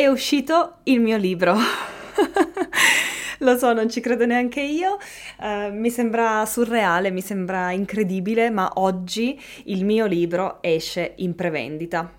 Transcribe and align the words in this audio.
è 0.00 0.06
uscito 0.06 0.78
il 0.84 0.98
mio 0.98 1.18
libro. 1.18 1.54
Lo 3.40 3.58
so, 3.58 3.74
non 3.74 3.90
ci 3.90 4.00
credo 4.00 4.24
neanche 4.24 4.62
io, 4.62 4.96
uh, 5.40 5.70
mi 5.74 5.90
sembra 5.90 6.46
surreale, 6.46 7.10
mi 7.10 7.20
sembra 7.20 7.70
incredibile, 7.72 8.48
ma 8.48 8.70
oggi 8.76 9.38
il 9.64 9.84
mio 9.84 10.06
libro 10.06 10.62
esce 10.62 11.12
in 11.16 11.34
prevendita. 11.34 12.10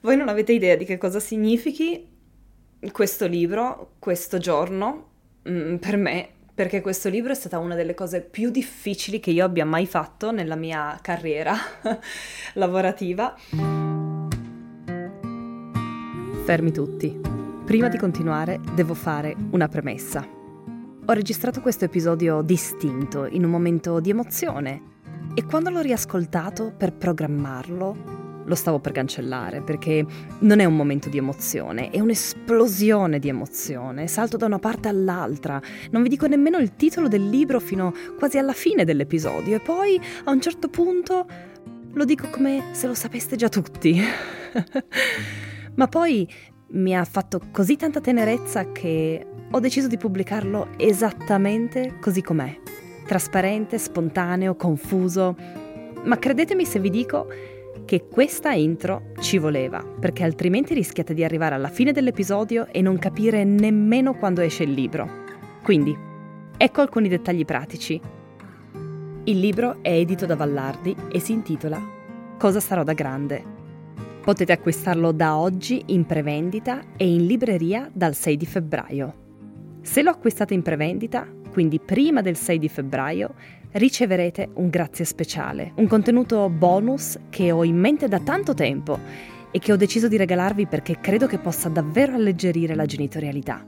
Voi 0.00 0.16
non 0.16 0.28
avete 0.28 0.52
idea 0.52 0.76
di 0.76 0.84
che 0.84 0.96
cosa 0.96 1.18
significhi 1.18 2.06
questo 2.92 3.26
libro, 3.26 3.94
questo 3.98 4.38
giorno, 4.38 5.08
mm, 5.48 5.74
per 5.74 5.96
me, 5.96 6.28
perché 6.58 6.80
questo 6.80 7.08
libro 7.08 7.30
è 7.30 7.36
stata 7.36 7.60
una 7.60 7.76
delle 7.76 7.94
cose 7.94 8.20
più 8.20 8.50
difficili 8.50 9.20
che 9.20 9.30
io 9.30 9.44
abbia 9.44 9.64
mai 9.64 9.86
fatto 9.86 10.32
nella 10.32 10.56
mia 10.56 10.98
carriera 11.00 11.54
lavorativa. 12.54 13.32
Fermi 16.44 16.72
tutti. 16.72 17.16
Prima 17.64 17.86
di 17.86 17.96
continuare 17.96 18.58
devo 18.74 18.94
fare 18.94 19.36
una 19.52 19.68
premessa. 19.68 20.26
Ho 21.06 21.12
registrato 21.12 21.60
questo 21.60 21.84
episodio 21.84 22.42
distinto, 22.42 23.26
in 23.26 23.44
un 23.44 23.50
momento 23.50 24.00
di 24.00 24.10
emozione, 24.10 24.82
e 25.34 25.44
quando 25.44 25.70
l'ho 25.70 25.80
riascoltato 25.80 26.74
per 26.76 26.92
programmarlo, 26.92 28.17
lo 28.48 28.54
stavo 28.54 28.80
per 28.80 28.92
cancellare 28.92 29.60
perché 29.60 30.04
non 30.40 30.58
è 30.58 30.64
un 30.64 30.74
momento 30.74 31.08
di 31.08 31.18
emozione, 31.18 31.90
è 31.90 32.00
un'esplosione 32.00 33.18
di 33.18 33.28
emozione. 33.28 34.08
Salto 34.08 34.36
da 34.36 34.46
una 34.46 34.58
parte 34.58 34.88
all'altra, 34.88 35.60
non 35.90 36.02
vi 36.02 36.08
dico 36.08 36.26
nemmeno 36.26 36.56
il 36.58 36.74
titolo 36.74 37.08
del 37.08 37.28
libro 37.28 37.60
fino 37.60 37.92
quasi 38.18 38.38
alla 38.38 38.54
fine 38.54 38.84
dell'episodio 38.84 39.56
e 39.56 39.60
poi 39.60 40.00
a 40.24 40.30
un 40.30 40.40
certo 40.40 40.68
punto 40.68 41.26
lo 41.92 42.04
dico 42.04 42.28
come 42.30 42.70
se 42.72 42.86
lo 42.86 42.94
sapeste 42.94 43.36
già 43.36 43.48
tutti. 43.48 44.00
Ma 45.76 45.86
poi 45.86 46.28
mi 46.70 46.96
ha 46.96 47.04
fatto 47.04 47.40
così 47.52 47.76
tanta 47.76 48.00
tenerezza 48.00 48.72
che 48.72 49.26
ho 49.50 49.60
deciso 49.60 49.88
di 49.88 49.96
pubblicarlo 49.96 50.70
esattamente 50.78 51.98
così 52.00 52.22
com'è. 52.22 52.58
Trasparente, 53.06 53.78
spontaneo, 53.78 54.54
confuso. 54.54 55.36
Ma 56.04 56.18
credetemi 56.18 56.64
se 56.64 56.78
vi 56.78 56.90
dico 56.90 57.26
che 57.88 58.04
questa 58.06 58.52
intro 58.52 59.12
ci 59.18 59.38
voleva, 59.38 59.82
perché 59.82 60.22
altrimenti 60.22 60.74
rischiate 60.74 61.14
di 61.14 61.24
arrivare 61.24 61.54
alla 61.54 61.70
fine 61.70 61.90
dell'episodio 61.90 62.66
e 62.66 62.82
non 62.82 62.98
capire 62.98 63.44
nemmeno 63.44 64.12
quando 64.12 64.42
esce 64.42 64.64
il 64.64 64.72
libro. 64.72 65.08
Quindi, 65.62 65.96
ecco 66.54 66.82
alcuni 66.82 67.08
dettagli 67.08 67.46
pratici. 67.46 67.98
Il 69.24 69.40
libro 69.40 69.78
è 69.80 69.90
edito 69.90 70.26
da 70.26 70.36
Vallardi 70.36 70.94
e 71.10 71.18
si 71.18 71.32
intitola 71.32 71.82
Cosa 72.36 72.60
sarò 72.60 72.82
da 72.82 72.92
grande. 72.92 73.42
Potete 74.20 74.52
acquistarlo 74.52 75.10
da 75.10 75.38
oggi 75.38 75.84
in 75.86 76.04
prevendita 76.04 76.82
e 76.94 77.10
in 77.10 77.24
libreria 77.24 77.88
dal 77.90 78.14
6 78.14 78.36
di 78.36 78.44
febbraio. 78.44 79.14
Se 79.80 80.02
lo 80.02 80.10
acquistate 80.10 80.52
in 80.52 80.60
prevendita, 80.60 81.26
quindi 81.50 81.80
prima 81.80 82.20
del 82.20 82.36
6 82.36 82.58
di 82.58 82.68
febbraio, 82.68 83.34
riceverete 83.72 84.48
un 84.54 84.68
grazie 84.68 85.04
speciale, 85.04 85.72
un 85.76 85.86
contenuto 85.86 86.48
bonus 86.48 87.18
che 87.28 87.52
ho 87.52 87.64
in 87.64 87.76
mente 87.76 88.08
da 88.08 88.20
tanto 88.20 88.54
tempo 88.54 88.98
e 89.50 89.58
che 89.58 89.72
ho 89.72 89.76
deciso 89.76 90.08
di 90.08 90.16
regalarvi 90.16 90.66
perché 90.66 90.98
credo 91.00 91.26
che 91.26 91.38
possa 91.38 91.68
davvero 91.68 92.14
alleggerire 92.14 92.74
la 92.74 92.86
genitorialità. 92.86 93.66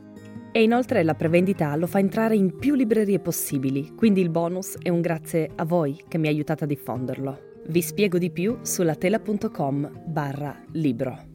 E 0.53 0.63
inoltre 0.63 1.05
la 1.05 1.15
prevendita 1.15 1.75
lo 1.77 1.87
fa 1.87 2.01
entrare 2.01 2.35
in 2.35 2.57
più 2.57 2.75
librerie 2.75 3.21
possibili, 3.21 3.95
quindi 3.95 4.21
il 4.21 4.31
bonus 4.31 4.77
è 4.83 4.89
un 4.89 5.01
grazie 5.01 5.51
a 5.55 5.65
voi 5.65 6.03
che 6.09 6.19
mi 6.19 6.29
aiutate 6.29 6.65
a 6.65 6.67
diffonderlo. 6.67 7.49
Vi 7.69 7.83
spiego 7.83 8.19
di 8.19 8.31
più 8.31 8.59
sulla 8.63 8.97
tela.com 8.97 10.05
barra 10.07 10.61
libro. 10.73 11.29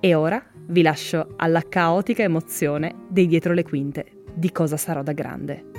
E 0.00 0.14
ora 0.14 0.42
vi 0.66 0.82
lascio 0.82 1.34
alla 1.36 1.62
caotica 1.66 2.22
emozione 2.22 2.94
dei 3.08 3.26
dietro 3.26 3.52
le 3.54 3.62
quinte 3.62 4.22
di 4.34 4.50
cosa 4.52 4.76
sarò 4.76 5.02
da 5.02 5.12
grande. 5.12 5.69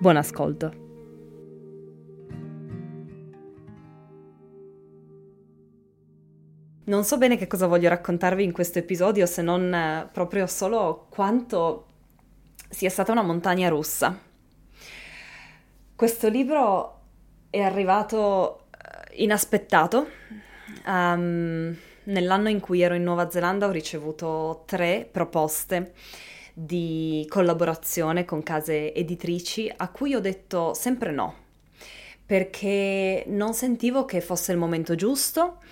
Buon 0.00 0.16
ascolto. 0.16 0.86
Non 6.84 7.02
so 7.02 7.18
bene 7.18 7.36
che 7.36 7.48
cosa 7.48 7.66
voglio 7.66 7.88
raccontarvi 7.88 8.44
in 8.44 8.52
questo 8.52 8.78
episodio 8.78 9.26
se 9.26 9.42
non 9.42 9.74
eh, 9.74 10.08
proprio 10.12 10.46
solo 10.46 11.06
quanto 11.10 11.86
sia 12.68 12.90
stata 12.90 13.10
una 13.10 13.22
montagna 13.22 13.68
russa. 13.68 14.16
Questo 15.96 16.28
libro 16.28 17.00
è 17.50 17.60
arrivato 17.60 18.66
eh, 18.70 19.22
inaspettato. 19.22 20.06
Um, 20.86 21.76
nell'anno 22.04 22.48
in 22.48 22.60
cui 22.60 22.82
ero 22.82 22.94
in 22.94 23.02
Nuova 23.02 23.30
Zelanda 23.30 23.66
ho 23.66 23.72
ricevuto 23.72 24.62
tre 24.64 25.08
proposte 25.10 25.92
di 26.60 27.24
collaborazione 27.28 28.24
con 28.24 28.42
case 28.42 28.92
editrici 28.92 29.72
a 29.76 29.90
cui 29.90 30.16
ho 30.16 30.20
detto 30.20 30.74
sempre 30.74 31.12
no, 31.12 31.34
perché 32.26 33.22
non 33.28 33.54
sentivo 33.54 34.04
che 34.04 34.20
fosse 34.20 34.50
il 34.50 34.58
momento 34.58 34.96
giusto, 34.96 35.62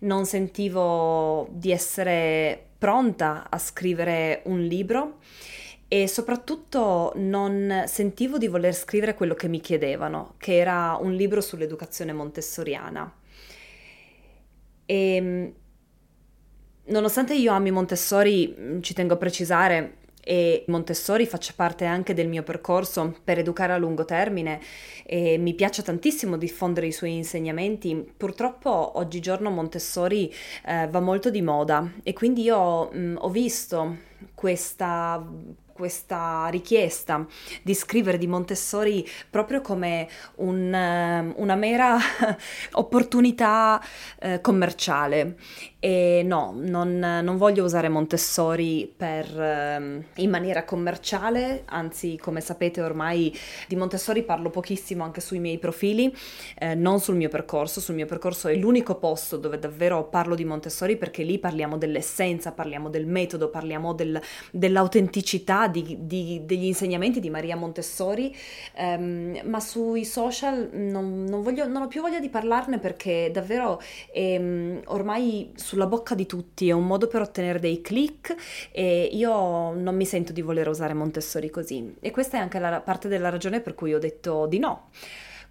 non 0.00 0.26
sentivo 0.26 1.48
di 1.50 1.72
essere 1.72 2.66
pronta 2.76 3.46
a 3.48 3.56
scrivere 3.56 4.42
un 4.44 4.60
libro 4.60 5.20
e 5.88 6.06
soprattutto 6.06 7.12
non 7.16 7.84
sentivo 7.86 8.36
di 8.36 8.48
voler 8.48 8.74
scrivere 8.74 9.14
quello 9.14 9.34
che 9.34 9.48
mi 9.48 9.60
chiedevano, 9.60 10.34
che 10.36 10.58
era 10.58 10.98
un 11.00 11.14
libro 11.14 11.40
sull'educazione 11.40 12.12
montessoriana. 12.12 13.10
E 14.84 15.54
nonostante 16.84 17.34
io 17.34 17.52
ami 17.52 17.70
Montessori, 17.70 18.80
ci 18.82 18.92
tengo 18.92 19.14
a 19.14 19.16
precisare, 19.16 20.04
e 20.28 20.64
Montessori 20.66 21.24
faccia 21.24 21.52
parte 21.54 21.84
anche 21.84 22.12
del 22.12 22.26
mio 22.26 22.42
percorso 22.42 23.14
per 23.22 23.38
educare 23.38 23.72
a 23.72 23.76
lungo 23.76 24.04
termine 24.04 24.60
e 25.04 25.38
mi 25.38 25.54
piace 25.54 25.84
tantissimo 25.84 26.36
diffondere 26.36 26.88
i 26.88 26.92
suoi 26.92 27.14
insegnamenti. 27.14 28.12
Purtroppo 28.16 28.98
oggigiorno 28.98 29.50
Montessori 29.50 30.34
eh, 30.64 30.88
va 30.88 30.98
molto 30.98 31.30
di 31.30 31.42
moda 31.42 31.92
e 32.02 32.12
quindi 32.12 32.42
io 32.42 32.90
mh, 32.90 32.98
mm, 32.98 33.16
ho 33.20 33.28
visto 33.30 33.98
questa 34.34 35.24
questa 35.76 36.48
richiesta 36.48 37.24
di 37.62 37.74
scrivere 37.74 38.16
di 38.16 38.26
Montessori 38.26 39.06
proprio 39.28 39.60
come 39.60 40.08
un, 40.36 40.72
eh, 40.72 41.32
una 41.36 41.54
mera 41.54 41.96
opportunità 42.72 43.80
eh, 44.18 44.40
commerciale. 44.40 45.36
E 45.78 46.22
no, 46.24 46.52
non, 46.56 46.98
non, 46.98 47.36
voglio 47.36 47.62
usare 47.62 47.88
Montessori 47.88 48.92
per, 48.96 49.40
eh, 49.40 50.04
in 50.16 50.30
maniera 50.30 50.64
commerciale, 50.64 51.62
anzi 51.66 52.16
come 52.16 52.40
sapete 52.40 52.80
ormai 52.80 53.32
di 53.68 53.76
Montessori 53.76 54.24
parlo 54.24 54.50
pochissimo 54.50 55.04
anche 55.04 55.20
sui 55.20 55.38
miei 55.38 55.58
profili, 55.58 56.12
eh, 56.58 56.74
non 56.74 56.98
sul 56.98 57.14
mio 57.14 57.28
percorso, 57.28 57.80
sul 57.80 57.94
mio 57.94 58.06
percorso 58.06 58.48
è 58.48 58.56
l'unico 58.56 58.96
posto 58.96 59.36
dove 59.36 59.60
davvero 59.60 60.04
parlo 60.08 60.34
di 60.34 60.44
Montessori 60.44 60.96
perché 60.96 61.22
lì 61.22 61.38
parliamo 61.38 61.76
dell'essenza, 61.76 62.50
parliamo 62.50 62.88
del 62.88 63.06
metodo, 63.06 63.48
parliamo 63.50 63.92
del, 63.92 64.20
dell'autenticità 64.50 65.65
di, 65.68 65.96
di, 66.00 66.42
degli 66.44 66.64
insegnamenti 66.64 67.20
di 67.20 67.30
Maria 67.30 67.56
Montessori, 67.56 68.34
ehm, 68.74 69.40
ma 69.44 69.60
sui 69.60 70.04
social 70.04 70.70
non, 70.72 71.24
non, 71.24 71.42
voglio, 71.42 71.66
non, 71.66 71.82
ho 71.82 71.88
più 71.88 72.00
voglia 72.00 72.20
di 72.20 72.28
parlarne 72.28 72.78
perché 72.78 73.30
davvero 73.32 73.80
ehm, 74.12 74.82
ormai 74.86 75.52
sulla 75.54 75.86
bocca 75.86 76.14
di 76.14 76.26
tutti 76.26 76.68
è 76.68 76.72
un 76.72 76.86
modo 76.86 77.06
per 77.08 77.20
ottenere 77.20 77.58
dei 77.58 77.80
click 77.80 78.34
e 78.72 79.08
io 79.12 79.72
non 79.72 79.94
mi 79.94 80.06
sento 80.06 80.32
di 80.32 80.42
voler 80.42 80.68
usare 80.68 80.94
Montessori 80.94 81.50
così. 81.50 81.94
E 82.00 82.10
questa 82.10 82.38
è 82.38 82.40
anche 82.40 82.58
la 82.58 82.80
parte 82.80 83.08
della 83.08 83.28
ragione 83.28 83.60
per 83.60 83.74
cui 83.74 83.94
ho 83.94 83.98
detto 83.98 84.46
di 84.46 84.58
no 84.58 84.88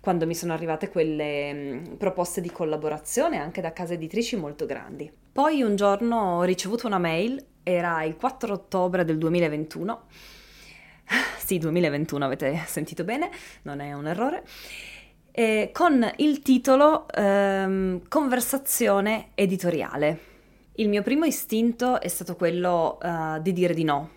quando 0.05 0.27
mi 0.27 0.35
sono 0.35 0.53
arrivate 0.53 0.89
quelle 0.89 1.51
mm, 1.51 1.93
proposte 1.95 2.39
di 2.39 2.51
collaborazione 2.51 3.39
anche 3.39 3.59
da 3.59 3.73
case 3.73 3.95
editrici 3.95 4.35
molto 4.35 4.67
grandi. 4.67 5.11
Poi 5.31 5.63
un 5.63 5.75
giorno 5.75 6.37
ho 6.37 6.43
ricevuto 6.43 6.85
una 6.85 6.99
mail 6.99 7.43
era 7.65 8.03
il 8.03 8.15
4 8.15 8.53
ottobre 8.53 9.03
del 9.03 9.17
2021. 9.17 10.03
Sì, 11.37 11.57
2021 11.59 12.25
avete 12.25 12.63
sentito 12.65 13.03
bene, 13.03 13.29
non 13.63 13.79
è 13.79 13.93
un 13.93 14.07
errore. 14.07 14.43
Eh, 15.31 15.69
con 15.73 16.09
il 16.17 16.41
titolo 16.41 17.07
ehm, 17.09 18.07
Conversazione 18.07 19.29
editoriale. 19.35 20.19
Il 20.73 20.89
mio 20.89 21.01
primo 21.01 21.25
istinto 21.25 22.01
è 22.01 22.07
stato 22.07 22.35
quello 22.35 22.97
uh, 23.01 23.41
di 23.41 23.53
dire 23.53 23.73
di 23.73 23.83
no 23.83 24.09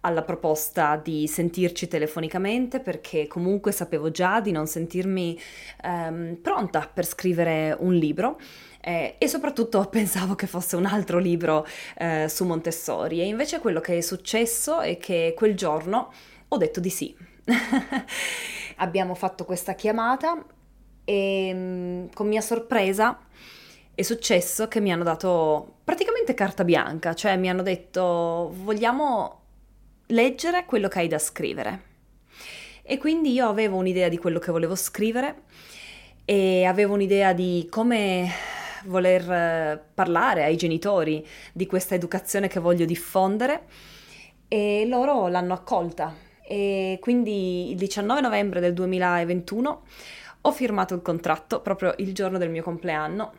alla 0.00 0.22
proposta 0.22 0.96
di 0.96 1.26
sentirci 1.26 1.88
telefonicamente 1.88 2.80
perché 2.80 3.26
comunque 3.26 3.72
sapevo 3.72 4.10
già 4.10 4.40
di 4.40 4.52
non 4.52 4.66
sentirmi 4.66 5.38
ehm, 5.82 6.36
pronta 6.40 6.88
per 6.92 7.04
scrivere 7.04 7.76
un 7.78 7.94
libro 7.94 8.38
eh, 8.80 9.16
e 9.18 9.28
soprattutto 9.28 9.84
pensavo 9.90 10.34
che 10.34 10.46
fosse 10.46 10.76
un 10.76 10.86
altro 10.86 11.18
libro 11.18 11.66
eh, 11.96 12.26
su 12.28 12.44
Montessori 12.44 13.20
e 13.20 13.26
invece 13.26 13.58
quello 13.58 13.80
che 13.80 13.98
è 13.98 14.00
successo 14.00 14.80
è 14.80 14.98
che 14.98 15.34
quel 15.36 15.54
giorno 15.54 16.12
ho 16.48 16.56
detto 16.56 16.80
di 16.80 16.90
sì. 16.90 17.14
Abbiamo 18.76 19.14
fatto 19.14 19.44
questa 19.44 19.74
chiamata 19.74 20.44
e 21.04 21.50
mm, 21.52 22.06
con 22.14 22.28
mia 22.28 22.40
sorpresa 22.40 23.18
è 23.94 24.02
successo 24.02 24.68
che 24.68 24.80
mi 24.80 24.92
hanno 24.92 25.02
dato 25.02 25.78
praticamente 25.82 26.32
carta 26.34 26.62
bianca, 26.62 27.14
cioè 27.14 27.36
mi 27.36 27.48
hanno 27.48 27.62
detto 27.62 28.52
vogliamo 28.54 29.40
leggere 30.06 30.64
quello 30.66 30.88
che 30.88 31.00
hai 31.00 31.08
da 31.08 31.18
scrivere. 31.18 31.86
E 32.82 32.96
quindi 32.98 33.32
io 33.32 33.48
avevo 33.48 33.76
un'idea 33.76 34.08
di 34.08 34.16
quello 34.16 34.38
che 34.38 34.52
volevo 34.52 34.74
scrivere 34.76 35.42
e 36.24 36.64
avevo 36.64 36.94
un'idea 36.94 37.32
di 37.32 37.66
come 37.70 38.30
voler 38.84 39.30
eh, 39.30 39.82
parlare 39.94 40.44
ai 40.44 40.56
genitori 40.56 41.26
di 41.52 41.66
questa 41.66 41.94
educazione 41.94 42.48
che 42.48 42.60
voglio 42.60 42.84
diffondere 42.84 43.62
e 44.48 44.86
loro 44.86 45.28
l'hanno 45.28 45.54
accolta. 45.54 46.14
E 46.42 46.98
quindi 47.00 47.70
il 47.70 47.76
19 47.76 48.20
novembre 48.20 48.60
del 48.60 48.72
2021 48.72 49.82
ho 50.40 50.52
firmato 50.52 50.94
il 50.94 51.02
contratto 51.02 51.60
proprio 51.60 51.94
il 51.98 52.14
giorno 52.14 52.38
del 52.38 52.50
mio 52.50 52.62
compleanno 52.62 53.32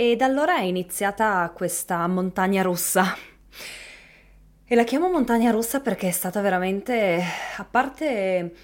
e 0.00 0.14
da 0.14 0.26
allora 0.26 0.58
è 0.58 0.62
iniziata 0.62 1.50
questa 1.54 2.06
montagna 2.06 2.62
rossa. 2.62 3.16
E 4.64 4.74
la 4.74 4.84
chiamo 4.84 5.10
montagna 5.10 5.50
rossa 5.50 5.80
perché 5.80 6.08
è 6.08 6.12
stata 6.12 6.40
veramente, 6.40 7.20
a 7.56 7.64
parte 7.64 8.54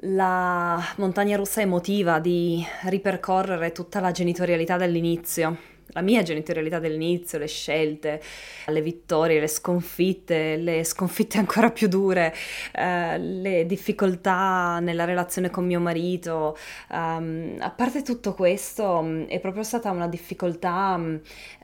la 0.00 0.82
montagna 0.96 1.36
rossa 1.36 1.60
emotiva 1.60 2.18
di 2.18 2.64
ripercorrere 2.84 3.72
tutta 3.72 4.00
la 4.00 4.10
genitorialità 4.10 4.76
dall'inizio, 4.76 5.56
la 5.96 6.02
mia 6.02 6.22
genitorialità 6.22 6.78
dell'inizio, 6.78 7.38
le 7.38 7.46
scelte, 7.46 8.20
le 8.66 8.82
vittorie, 8.82 9.40
le 9.40 9.48
sconfitte, 9.48 10.56
le 10.56 10.84
sconfitte 10.84 11.38
ancora 11.38 11.70
più 11.70 11.88
dure, 11.88 12.34
eh, 12.72 13.18
le 13.18 13.64
difficoltà 13.66 14.78
nella 14.80 15.04
relazione 15.04 15.48
con 15.48 15.64
mio 15.64 15.80
marito. 15.80 16.56
Um, 16.90 17.56
a 17.60 17.70
parte 17.70 18.02
tutto 18.02 18.34
questo, 18.34 19.00
mm, 19.02 19.24
è 19.24 19.40
proprio 19.40 19.62
stata 19.62 19.90
una 19.90 20.08
difficoltà 20.08 20.96
mm, 20.98 21.16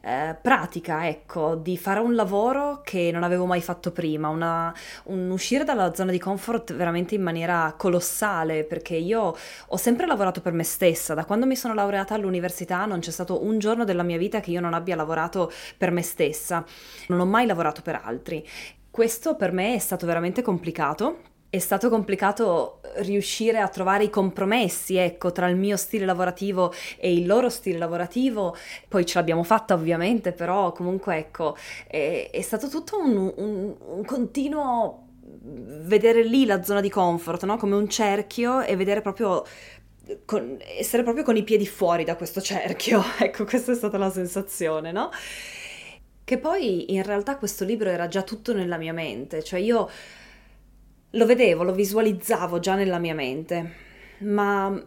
eh, 0.04 0.36
pratica, 0.40 1.06
ecco, 1.06 1.54
di 1.54 1.76
fare 1.78 2.00
un 2.00 2.14
lavoro 2.14 2.80
che 2.82 3.10
non 3.12 3.22
avevo 3.22 3.46
mai 3.46 3.62
fatto 3.62 3.92
prima, 3.92 4.28
una, 4.28 4.74
un 5.04 5.30
uscire 5.30 5.62
dalla 5.62 5.94
zona 5.94 6.10
di 6.10 6.18
comfort 6.18 6.74
veramente 6.74 7.14
in 7.14 7.22
maniera 7.22 7.72
colossale, 7.76 8.64
perché 8.64 8.96
io 8.96 9.34
ho 9.68 9.76
sempre 9.76 10.06
lavorato 10.06 10.40
per 10.40 10.52
me 10.52 10.64
stessa, 10.64 11.14
da 11.14 11.24
quando 11.24 11.46
mi 11.46 11.56
sono 11.56 11.72
laureata 11.72 12.14
all'università 12.14 12.84
non 12.84 12.98
c'è 12.98 13.12
stato 13.12 13.44
un 13.44 13.58
giorno 13.58 13.84
della 13.84 14.02
mia 14.02 14.18
vita 14.18 14.40
che 14.40 14.50
io 14.50 14.60
non 14.60 14.74
abbia 14.74 14.96
lavorato 14.96 15.52
per 15.78 15.92
me 15.92 16.02
stessa, 16.02 16.64
non 17.08 17.20
ho 17.20 17.26
mai 17.26 17.46
lavorato 17.46 17.80
per 17.82 18.00
altri. 18.02 18.46
Questo 18.90 19.36
per 19.36 19.52
me 19.52 19.74
è 19.74 19.78
stato 19.78 20.04
veramente 20.04 20.42
complicato 20.42 21.30
è 21.52 21.58
stato 21.58 21.90
complicato 21.90 22.80
riuscire 23.00 23.58
a 23.58 23.68
trovare 23.68 24.04
i 24.04 24.08
compromessi, 24.08 24.96
ecco, 24.96 25.32
tra 25.32 25.48
il 25.48 25.56
mio 25.56 25.76
stile 25.76 26.06
lavorativo 26.06 26.72
e 26.96 27.12
il 27.12 27.26
loro 27.26 27.50
stile 27.50 27.76
lavorativo. 27.76 28.56
Poi 28.88 29.04
ce 29.04 29.18
l'abbiamo 29.18 29.42
fatta 29.42 29.74
ovviamente, 29.74 30.32
però 30.32 30.72
comunque 30.72 31.18
ecco, 31.18 31.54
è, 31.88 32.30
è 32.32 32.40
stato 32.40 32.70
tutto 32.70 32.98
un, 32.98 33.30
un, 33.36 33.74
un 33.78 34.04
continuo 34.06 35.08
vedere 35.42 36.24
lì 36.24 36.46
la 36.46 36.62
zona 36.62 36.80
di 36.80 36.88
comfort, 36.88 37.44
no? 37.44 37.58
Come 37.58 37.74
un 37.74 37.86
cerchio 37.90 38.62
e 38.62 38.74
vedere 38.74 39.02
proprio 39.02 39.44
con, 40.24 40.56
essere 40.78 41.02
proprio 41.02 41.22
con 41.22 41.36
i 41.36 41.42
piedi 41.42 41.66
fuori 41.66 42.04
da 42.04 42.16
questo 42.16 42.40
cerchio. 42.40 43.02
Ecco, 43.20 43.44
questa 43.44 43.72
è 43.72 43.74
stata 43.74 43.98
la 43.98 44.10
sensazione, 44.10 44.90
no? 44.90 45.10
Che 46.24 46.38
poi 46.38 46.94
in 46.94 47.02
realtà 47.02 47.36
questo 47.36 47.66
libro 47.66 47.90
era 47.90 48.08
già 48.08 48.22
tutto 48.22 48.54
nella 48.54 48.78
mia 48.78 48.94
mente, 48.94 49.44
cioè 49.44 49.60
io 49.60 49.90
lo 51.12 51.26
vedevo, 51.26 51.62
lo 51.62 51.72
visualizzavo 51.72 52.58
già 52.58 52.74
nella 52.74 52.98
mia 52.98 53.14
mente, 53.14 53.72
ma 54.18 54.82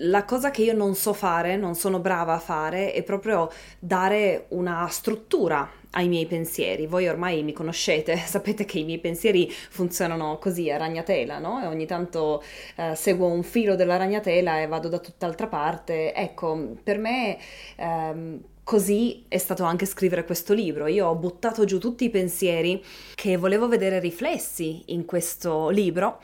la 0.00 0.24
cosa 0.24 0.50
che 0.50 0.62
io 0.62 0.74
non 0.74 0.94
so 0.94 1.12
fare, 1.12 1.56
non 1.56 1.74
sono 1.74 2.00
brava 2.00 2.34
a 2.34 2.38
fare, 2.38 2.92
è 2.92 3.02
proprio 3.02 3.50
dare 3.78 4.46
una 4.48 4.86
struttura 4.88 5.68
ai 5.92 6.08
miei 6.08 6.26
pensieri. 6.26 6.86
Voi 6.86 7.08
ormai 7.08 7.42
mi 7.42 7.52
conoscete, 7.52 8.16
sapete 8.26 8.64
che 8.64 8.78
i 8.78 8.84
miei 8.84 8.98
pensieri 8.98 9.50
funzionano 9.50 10.38
così 10.38 10.70
a 10.70 10.76
ragnatela, 10.76 11.38
no? 11.38 11.62
E 11.62 11.66
ogni 11.66 11.86
tanto 11.86 12.42
eh, 12.76 12.94
seguo 12.94 13.28
un 13.28 13.42
filo 13.42 13.74
della 13.76 13.96
ragnatela 13.96 14.60
e 14.60 14.66
vado 14.66 14.88
da 14.88 14.98
tutt'altra 14.98 15.46
parte. 15.46 16.14
Ecco, 16.14 16.76
per 16.82 16.98
me... 16.98 17.38
Ehm, 17.76 18.40
Così 18.66 19.26
è 19.28 19.38
stato 19.38 19.62
anche 19.62 19.86
scrivere 19.86 20.24
questo 20.24 20.52
libro. 20.52 20.88
Io 20.88 21.06
ho 21.06 21.14
buttato 21.14 21.64
giù 21.64 21.78
tutti 21.78 22.02
i 22.02 22.10
pensieri 22.10 22.82
che 23.14 23.36
volevo 23.36 23.68
vedere 23.68 24.00
riflessi 24.00 24.82
in 24.86 25.04
questo 25.04 25.68
libro 25.68 26.20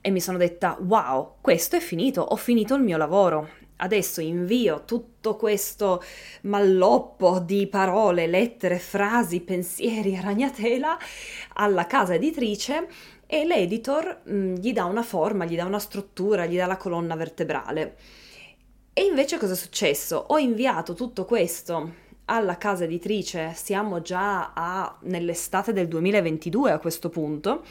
e 0.00 0.12
mi 0.12 0.20
sono 0.20 0.38
detta 0.38 0.76
wow, 0.80 1.38
questo 1.40 1.74
è 1.74 1.80
finito, 1.80 2.20
ho 2.20 2.36
finito 2.36 2.76
il 2.76 2.82
mio 2.82 2.96
lavoro. 2.96 3.48
Adesso 3.78 4.20
invio 4.20 4.84
tutto 4.84 5.34
questo 5.34 6.00
malloppo 6.42 7.40
di 7.40 7.66
parole, 7.66 8.28
lettere, 8.28 8.78
frasi, 8.78 9.40
pensieri 9.40 10.16
a 10.16 10.20
ragnatela 10.20 10.96
alla 11.54 11.86
casa 11.88 12.14
editrice 12.14 12.86
e 13.26 13.44
l'editor 13.44 14.20
mh, 14.22 14.32
mm, 14.32 14.54
gli 14.54 14.72
dà 14.72 14.84
una 14.84 15.02
forma, 15.02 15.46
gli 15.46 15.56
dà 15.56 15.64
una 15.64 15.80
struttura, 15.80 16.46
gli 16.46 16.56
dà 16.56 16.66
la 16.66 16.76
colonna 16.76 17.16
vertebrale. 17.16 17.96
E 18.92 19.04
invece 19.04 19.38
cosa 19.38 19.52
è 19.52 19.56
successo? 19.56 20.16
Ho 20.28 20.38
inviato 20.38 20.94
tutto 20.94 21.24
questo 21.24 21.94
alla 22.24 22.58
casa 22.58 22.84
editrice, 22.84 23.52
siamo 23.54 24.02
già 24.02 24.52
a, 24.52 24.98
nell'estate 25.02 25.72
del 25.72 25.86
2022 25.86 26.72
a 26.72 26.78
questo 26.78 27.08
punto, 27.08 27.62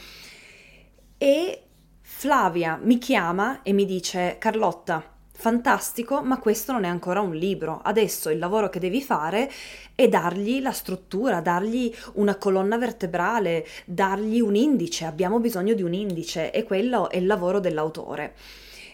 e 1.18 1.64
Flavia 2.00 2.80
mi 2.82 2.98
chiama 2.98 3.62
e 3.64 3.74
mi 3.74 3.86
dice 3.86 4.38
Carlotta, 4.40 5.04
fantastico, 5.32 6.22
ma 6.22 6.40
questo 6.40 6.72
non 6.72 6.86
è 6.86 6.88
ancora 6.88 7.20
un 7.20 7.36
libro. 7.36 7.82
Adesso 7.84 8.30
il 8.30 8.40
lavoro 8.40 8.70
che 8.70 8.80
devi 8.80 9.02
fare 9.02 9.52
è 9.96 10.08
dargli 10.08 10.62
la 10.62 10.72
struttura, 10.72 11.42
dargli 11.42 11.94
una 12.14 12.38
colonna 12.38 12.78
vertebrale, 12.78 13.66
dargli 13.86 14.40
un 14.40 14.56
indice. 14.56 15.04
Abbiamo 15.04 15.40
bisogno 15.40 15.74
di 15.74 15.84
un 15.84 15.94
indice 15.94 16.52
e 16.52 16.64
quello 16.64 17.10
è 17.10 17.18
il 17.18 17.26
lavoro 17.26 17.60
dell'autore. 17.60 18.36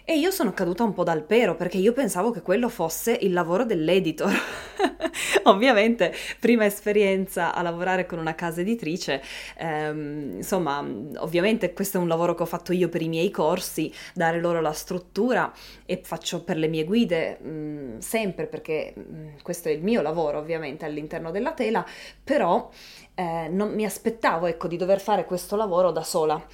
E 0.08 0.20
io 0.20 0.30
sono 0.30 0.54
caduta 0.54 0.84
un 0.84 0.94
po' 0.94 1.02
dal 1.02 1.24
pero 1.24 1.56
perché 1.56 1.78
io 1.78 1.92
pensavo 1.92 2.30
che 2.30 2.44
quello 2.44 2.70
fosse 2.70 3.18
il 3.22 3.34
lavoro 3.34 3.66
dell'editor. 3.66 4.32
Ovviamente, 5.46 6.14
prima 6.40 6.64
esperienza 6.64 7.56
a 7.56 7.64
lavorare 7.64 8.06
con 8.06 8.20
una 8.20 8.36
casa 8.36 8.62
editrice, 8.62 9.20
ehm, 9.58 10.34
insomma, 10.36 10.86
ovviamente 11.18 11.74
questo 11.74 11.98
è 11.98 12.02
un 12.02 12.08
lavoro 12.08 12.36
che 12.36 12.44
ho 12.44 12.46
fatto 12.46 12.72
io 12.72 12.88
per 12.88 13.02
i 13.02 13.08
miei 13.08 13.32
corsi, 13.32 13.92
dare 14.14 14.40
loro 14.40 14.62
la 14.62 14.74
struttura 14.74 15.52
e 15.88 16.00
faccio 16.04 16.44
per 16.44 16.58
le 16.58 16.68
mie 16.68 16.84
guide 16.84 17.40
mh, 17.42 17.50
mm, 17.50 17.98
sempre 17.98 18.46
perché 18.46 18.94
mh, 18.96 19.02
mm, 19.02 19.28
questo 19.42 19.70
è 19.70 19.72
il 19.72 19.82
mio 19.82 20.04
lavoro 20.04 20.38
ovviamente 20.38 20.86
all'interno 20.86 21.32
della 21.32 21.54
tela, 21.54 21.84
però 22.24 22.70
eh, 23.16 23.48
non 23.50 23.74
mi 23.74 23.86
aspettavo 23.86 24.46
ecco 24.46 24.68
di 24.68 24.78
dover 24.78 25.02
fare 25.02 25.26
questo 25.26 25.56
lavoro 25.56 25.90
da 25.90 26.04
sola. 26.04 26.46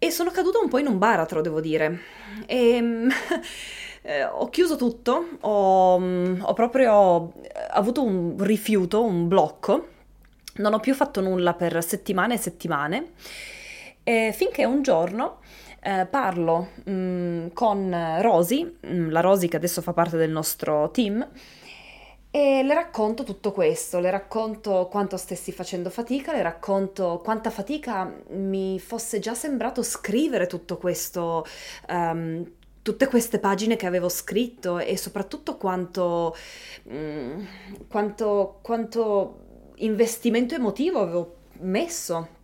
E 0.00 0.10
sono 0.12 0.30
caduta 0.30 0.58
un 0.60 0.68
po' 0.68 0.78
in 0.78 0.86
un 0.86 0.98
baratro, 0.98 1.40
devo 1.40 1.60
dire. 1.60 2.00
E, 2.46 2.70
ehm, 2.76 3.10
eh, 4.02 4.24
ho 4.24 4.48
chiuso 4.48 4.76
tutto, 4.76 5.28
ho, 5.40 5.94
ho 5.94 6.52
proprio 6.52 7.32
avuto 7.70 8.04
un 8.04 8.36
rifiuto, 8.38 9.02
un 9.02 9.26
blocco. 9.26 9.88
Non 10.56 10.74
ho 10.74 10.80
più 10.80 10.94
fatto 10.94 11.20
nulla 11.20 11.54
per 11.54 11.82
settimane 11.82 12.34
e 12.34 12.38
settimane. 12.38 13.12
E 14.04 14.32
finché 14.32 14.64
un 14.64 14.82
giorno 14.82 15.40
eh, 15.80 16.06
parlo 16.08 16.70
mh, 16.84 16.92
mm, 16.92 17.46
con 17.52 18.16
Rosy, 18.20 18.78
mm, 18.86 19.10
la 19.10 19.20
Rosy 19.20 19.48
che 19.48 19.56
adesso 19.56 19.82
fa 19.82 19.92
parte 19.92 20.16
del 20.16 20.30
nostro 20.30 20.90
team, 20.90 21.26
e 22.30 22.62
le 22.62 22.74
racconto 22.74 23.24
tutto 23.24 23.52
questo, 23.52 24.00
le 24.00 24.10
racconto 24.10 24.88
quanto 24.90 25.16
stessi 25.16 25.50
facendo 25.50 25.88
fatica, 25.88 26.32
le 26.32 26.42
racconto 26.42 27.20
quanta 27.24 27.50
fatica 27.50 28.12
mi 28.30 28.78
fosse 28.78 29.18
già 29.18 29.34
sembrato 29.34 29.82
scrivere 29.82 30.46
tutto 30.46 30.76
questo, 30.76 31.46
um, 31.88 32.44
tutte 32.82 33.06
queste 33.06 33.38
pagine 33.38 33.76
che 33.76 33.86
avevo 33.86 34.08
scritto 34.10 34.78
e 34.78 34.96
soprattutto 34.98 35.56
quanto, 35.56 36.36
um, 36.84 37.46
quanto, 37.88 38.58
quanto 38.62 39.46
investimento 39.76 40.54
emotivo 40.54 41.00
avevo 41.00 41.36
messo 41.60 42.36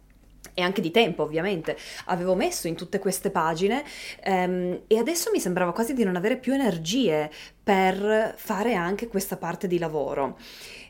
e 0.54 0.62
anche 0.62 0.80
di 0.80 0.90
tempo 0.90 1.22
ovviamente, 1.22 1.76
avevo 2.06 2.34
messo 2.34 2.68
in 2.68 2.76
tutte 2.76 2.98
queste 2.98 3.30
pagine 3.30 3.84
ehm, 4.22 4.82
e 4.86 4.98
adesso 4.98 5.30
mi 5.32 5.40
sembrava 5.40 5.72
quasi 5.72 5.92
di 5.92 6.04
non 6.04 6.16
avere 6.16 6.38
più 6.38 6.54
energie 6.54 7.30
per 7.62 8.34
fare 8.36 8.74
anche 8.74 9.08
questa 9.08 9.36
parte 9.36 9.66
di 9.66 9.78
lavoro. 9.78 10.38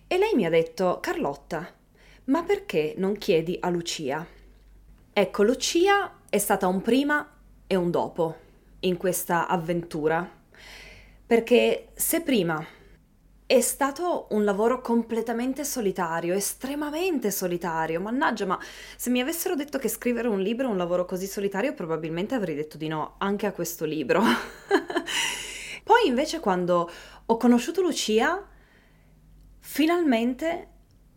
E 0.06 0.18
lei 0.18 0.34
mi 0.34 0.44
ha 0.44 0.50
detto, 0.50 0.98
Carlotta, 1.00 1.66
ma 2.24 2.42
perché 2.42 2.94
non 2.98 3.16
chiedi 3.16 3.56
a 3.60 3.70
Lucia? 3.70 4.24
Ecco, 5.12 5.42
Lucia 5.42 6.20
è 6.28 6.38
stata 6.38 6.66
un 6.66 6.82
prima 6.82 7.28
e 7.66 7.74
un 7.76 7.90
dopo 7.90 8.36
in 8.80 8.96
questa 8.96 9.48
avventura, 9.48 10.28
perché 11.26 11.88
se 11.94 12.20
prima 12.20 12.64
è 13.46 13.60
stato 13.60 14.28
un 14.30 14.42
lavoro 14.42 14.80
completamente 14.80 15.64
solitario, 15.64 16.34
estremamente 16.34 17.30
solitario. 17.30 18.00
Mannaggia, 18.00 18.46
ma 18.46 18.58
se 18.96 19.10
mi 19.10 19.20
avessero 19.20 19.54
detto 19.54 19.78
che 19.78 19.88
scrivere 19.88 20.28
un 20.28 20.40
libro 20.40 20.66
è 20.66 20.70
un 20.70 20.78
lavoro 20.78 21.04
così 21.04 21.26
solitario, 21.26 21.74
probabilmente 21.74 22.34
avrei 22.34 22.54
detto 22.54 22.78
di 22.78 22.88
no 22.88 23.16
anche 23.18 23.46
a 23.46 23.52
questo 23.52 23.84
libro. 23.84 24.22
Poi 25.84 26.06
invece 26.06 26.40
quando 26.40 26.90
ho 27.26 27.36
conosciuto 27.36 27.82
Lucia, 27.82 28.42
finalmente 29.60 30.68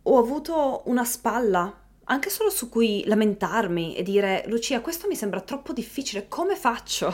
ho 0.03 0.17
avuto 0.17 0.83
una 0.85 1.05
spalla, 1.05 1.85
anche 2.05 2.29
solo 2.29 2.49
su 2.49 2.67
cui 2.67 3.03
lamentarmi 3.05 3.95
e 3.95 4.03
dire 4.03 4.43
Lucia, 4.47 4.81
questo 4.81 5.07
mi 5.07 5.15
sembra 5.15 5.39
troppo 5.39 5.71
difficile, 5.71 6.27
come 6.27 6.57
faccio? 6.57 7.13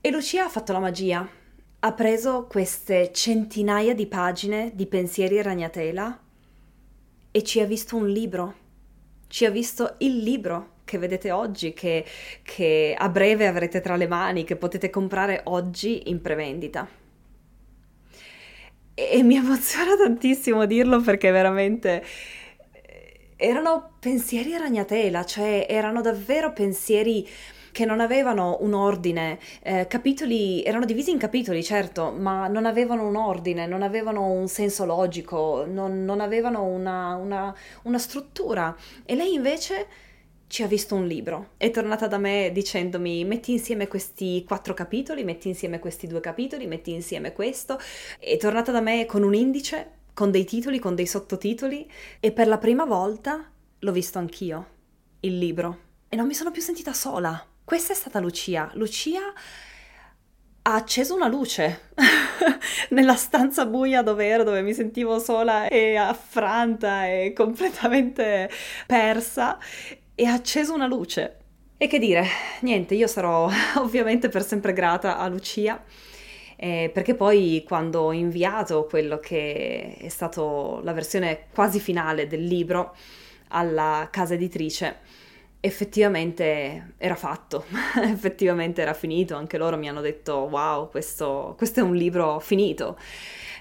E 0.00 0.10
Lucia 0.10 0.44
ha 0.44 0.48
fatto 0.48 0.72
la 0.72 0.80
magia. 0.80 1.42
Ha 1.84 1.92
preso 1.92 2.46
queste 2.48 3.12
centinaia 3.12 3.94
di 3.94 4.06
pagine 4.06 4.70
di 4.72 4.86
pensieri 4.86 5.36
e 5.36 5.42
ragnatela 5.42 6.18
e 7.30 7.42
ci 7.42 7.60
ha 7.60 7.66
visto 7.66 7.94
un 7.96 8.08
libro. 8.08 8.54
Ci 9.26 9.44
ha 9.44 9.50
visto 9.50 9.96
il 9.98 10.16
libro 10.16 10.76
che 10.84 10.96
vedete 10.96 11.30
oggi, 11.30 11.74
che, 11.74 12.02
che 12.42 12.94
a 12.96 13.10
breve 13.10 13.46
avrete 13.46 13.82
tra 13.82 13.96
le 13.96 14.06
mani, 14.06 14.44
che 14.44 14.56
potete 14.56 14.88
comprare 14.88 15.42
oggi 15.44 16.08
in 16.08 16.22
prevendita. 16.22 16.88
E 18.94 19.22
mi 19.22 19.36
emoziona 19.36 19.94
tantissimo 19.94 20.64
dirlo 20.64 21.02
perché 21.02 21.30
veramente 21.32 22.02
erano 23.36 23.92
pensieri 23.98 24.54
a 24.54 24.58
ragnatela, 24.58 25.24
cioè 25.24 25.66
erano 25.68 26.00
davvero 26.00 26.52
pensieri 26.52 27.26
che 27.74 27.84
non 27.84 27.98
avevano 27.98 28.58
un 28.60 28.72
ordine, 28.72 29.38
eh, 29.62 29.88
capitoli 29.88 30.62
erano 30.62 30.84
divisi 30.84 31.10
in 31.10 31.18
capitoli, 31.18 31.64
certo, 31.64 32.12
ma 32.12 32.46
non 32.46 32.66
avevano 32.66 33.04
un 33.04 33.16
ordine, 33.16 33.66
non 33.66 33.82
avevano 33.82 34.30
un 34.30 34.46
senso 34.46 34.84
logico, 34.84 35.64
non, 35.68 36.04
non 36.04 36.20
avevano 36.20 36.62
una, 36.62 37.16
una, 37.16 37.52
una 37.82 37.98
struttura. 37.98 38.76
E 39.04 39.16
lei 39.16 39.34
invece 39.34 39.88
ci 40.46 40.62
ha 40.62 40.68
visto 40.68 40.94
un 40.94 41.08
libro. 41.08 41.54
È 41.56 41.72
tornata 41.72 42.06
da 42.06 42.16
me 42.16 42.50
dicendomi 42.52 43.24
metti 43.24 43.50
insieme 43.50 43.88
questi 43.88 44.44
quattro 44.46 44.72
capitoli, 44.72 45.24
metti 45.24 45.48
insieme 45.48 45.80
questi 45.80 46.06
due 46.06 46.20
capitoli, 46.20 46.68
metti 46.68 46.92
insieme 46.92 47.32
questo. 47.32 47.76
È 48.20 48.36
tornata 48.36 48.70
da 48.70 48.80
me 48.80 49.04
con 49.04 49.24
un 49.24 49.34
indice, 49.34 49.93
con 50.14 50.30
dei 50.30 50.44
titoli, 50.44 50.78
con 50.78 50.94
dei 50.94 51.06
sottotitoli 51.06 51.90
e 52.20 52.32
per 52.32 52.46
la 52.46 52.58
prima 52.58 52.84
volta 52.84 53.50
l'ho 53.78 53.92
visto 53.92 54.18
anch'io, 54.18 54.66
il 55.20 55.36
libro. 55.36 55.78
E 56.08 56.16
non 56.16 56.26
mi 56.26 56.34
sono 56.34 56.50
più 56.50 56.62
sentita 56.62 56.92
sola. 56.92 57.44
Questa 57.64 57.92
è 57.92 57.96
stata 57.96 58.20
Lucia. 58.20 58.70
Lucia 58.74 59.20
ha 60.66 60.74
acceso 60.74 61.14
una 61.14 61.28
luce 61.28 61.90
nella 62.90 63.16
stanza 63.16 63.66
buia 63.66 64.02
dove 64.02 64.26
ero, 64.26 64.44
dove 64.44 64.62
mi 64.62 64.72
sentivo 64.72 65.18
sola 65.18 65.68
e 65.68 65.96
affranta 65.96 67.06
e 67.06 67.32
completamente 67.34 68.48
persa 68.86 69.58
e 70.14 70.24
ha 70.24 70.32
acceso 70.32 70.72
una 70.72 70.86
luce. 70.86 71.38
E 71.76 71.86
che 71.86 71.98
dire, 71.98 72.24
niente, 72.60 72.94
io 72.94 73.06
sarò 73.06 73.50
ovviamente 73.76 74.28
per 74.28 74.44
sempre 74.44 74.72
grata 74.72 75.18
a 75.18 75.26
Lucia. 75.28 75.82
Eh, 76.56 76.90
perché 76.92 77.14
poi 77.14 77.64
quando 77.66 78.00
ho 78.02 78.12
inviato 78.12 78.86
quello 78.86 79.18
che 79.18 79.96
è 79.98 80.08
stato 80.08 80.80
la 80.82 80.92
versione 80.92 81.46
quasi 81.52 81.80
finale 81.80 82.26
del 82.26 82.44
libro 82.44 82.94
alla 83.48 84.08
casa 84.10 84.34
editrice, 84.34 84.98
effettivamente 85.64 86.94
era 86.98 87.14
fatto, 87.14 87.64
effettivamente 88.04 88.82
era 88.82 88.92
finito, 88.92 89.34
anche 89.34 89.56
loro 89.56 89.78
mi 89.78 89.88
hanno 89.88 90.02
detto 90.02 90.34
wow, 90.50 90.90
questo, 90.90 91.54
questo 91.56 91.80
è 91.80 91.82
un 91.82 91.94
libro 91.94 92.38
finito. 92.38 92.98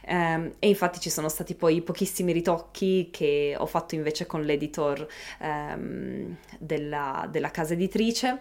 Um, 0.06 0.52
e 0.60 0.68
infatti 0.68 1.00
ci 1.00 1.10
sono 1.10 1.30
stati 1.30 1.56
poi 1.56 1.82
pochissimi 1.82 2.34
ritocchi 2.34 3.08
che 3.10 3.56
ho 3.58 3.66
fatto 3.66 3.96
invece 3.96 4.26
con 4.26 4.42
l'editor 4.42 5.08
um, 5.40 6.36
della, 6.60 7.26
della 7.32 7.52
casa 7.52 7.72
editrice, 7.72 8.40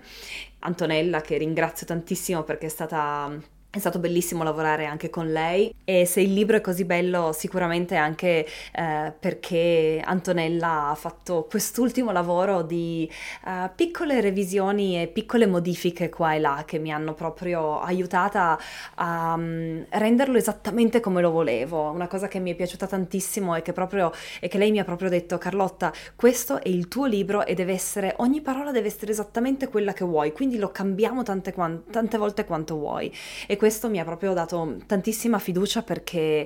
Antonella, 0.61 1.21
che 1.21 1.37
ringrazio 1.37 1.87
tantissimo 1.87 2.43
perché 2.43 2.67
è 2.67 2.69
stata 2.69 3.41
è 3.73 3.79
stato 3.79 3.99
bellissimo 3.99 4.43
lavorare 4.43 4.85
anche 4.85 5.09
con 5.09 5.33
lei 5.33 5.75
e 5.85 6.05
se 6.05 6.21
il 6.21 6.35
libro 6.35 6.59
è 6.59 6.61
così 6.61 6.85
bello 6.85 7.33
sicuramente 7.33 7.97
anche 7.97 8.47
eh, 8.71 9.13
perché 9.19 10.03
Antonella 10.05 10.91
ha 10.91 10.95
fatto 10.95 11.47
quest'ultimo 11.49 12.13
lavoro 12.13 12.61
di 12.61 13.11
uh, 13.47 13.71
piccole 13.75 14.21
revisioni 14.21 15.01
e 15.01 15.07
piccole 15.07 15.47
modifiche 15.47 16.11
qua 16.11 16.35
e 16.35 16.39
là 16.39 16.65
che 16.67 16.79
mi 16.79 16.93
hanno 16.93 17.15
proprio 17.15 17.81
aiutata 17.81 18.59
a 18.97 19.33
um, 19.39 19.87
renderlo 19.89 20.37
esattamente 20.37 21.01
come 21.01 21.23
lo 21.23 21.31
volevo. 21.31 21.89
Una 21.91 22.09
cosa 22.09 22.29
che 22.29 22.41
mi 22.41 22.53
è 22.53 22.55
piaciuta 22.55 22.87
tantissimo 22.87 23.55
è 23.55 23.63
che, 23.63 23.73
proprio, 23.73 24.13
è 24.39 24.49
che 24.49 24.59
lei 24.59 24.71
mi 24.71 24.81
ha 24.81 24.85
proprio 24.85 25.09
detto 25.09 25.39
Carlotta 25.39 25.91
questo 26.15 26.61
è 26.61 26.69
il 26.69 26.89
tuo 26.89 27.07
libro 27.07 27.47
e 27.47 27.55
deve 27.55 27.73
essere, 27.73 28.17
ogni 28.19 28.43
parola 28.43 28.71
deve 28.71 28.89
essere 28.89 29.13
esattamente 29.13 29.69
quella 29.69 29.95
che 29.95 30.05
vuoi, 30.05 30.33
quindi 30.33 30.59
lo 30.59 30.71
cambiamo 30.71 31.23
tante, 31.23 31.55
tante 31.91 32.19
volte 32.19 32.45
quanto 32.45 32.77
vuoi. 32.77 33.11
E 33.47 33.57
questo 33.63 33.89
mi 33.89 34.01
ha 34.01 34.05
proprio 34.05 34.33
dato 34.33 34.79
tantissima 34.87 35.39
fiducia 35.39 35.85
perché 35.85 36.45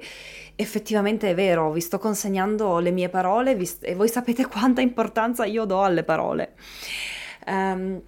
effettivamente 0.54 1.30
è 1.30 1.34
vero, 1.34 1.72
vi 1.72 1.80
sto 1.80 1.98
consegnando 1.98 2.78
le 2.78 2.90
mie 2.90 3.08
parole 3.08 3.54
vi, 3.54 3.66
e 3.80 3.94
voi 3.94 4.06
sapete 4.06 4.44
quanta 4.52 4.82
importanza 4.82 5.46
io 5.46 5.64
do 5.64 5.82
alle 5.82 6.04
parole. 6.04 6.52
Um, 7.46 8.02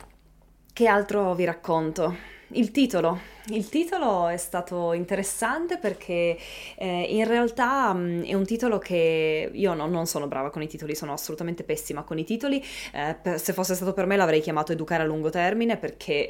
che 0.74 0.86
altro 0.86 1.34
vi 1.34 1.46
racconto? 1.46 2.16
Il 2.48 2.70
titolo 2.70 3.18
il 3.50 3.68
titolo 3.68 4.28
è 4.28 4.36
stato 4.36 4.92
interessante 4.92 5.78
perché 5.78 6.36
eh, 6.76 7.02
in 7.08 7.26
realtà 7.26 7.92
mh, 7.92 7.98
mm, 8.00 8.22
è 8.24 8.34
un 8.34 8.44
titolo 8.44 8.78
che 8.78 9.50
io 9.52 9.74
no, 9.74 9.86
non 9.86 10.06
sono 10.06 10.26
brava 10.26 10.50
con 10.50 10.62
i 10.62 10.68
titoli, 10.68 10.94
sono 10.94 11.12
assolutamente 11.12 11.64
pessima 11.64 12.02
con 12.02 12.18
i 12.18 12.24
titoli. 12.24 12.62
Eh, 12.92 13.16
per, 13.20 13.40
se 13.40 13.52
fosse 13.52 13.74
stato 13.74 13.92
per 13.92 14.06
me 14.06 14.16
l'avrei 14.16 14.40
chiamato 14.40 14.72
Educare 14.72 15.02
a 15.02 15.06
lungo 15.06 15.30
termine 15.30 15.76
perché 15.76 16.26